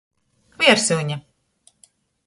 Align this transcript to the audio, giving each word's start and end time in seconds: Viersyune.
Viersyune. 0.59 1.15